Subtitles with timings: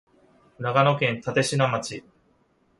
[0.57, 1.33] 長野県立科
[1.71, 2.03] 町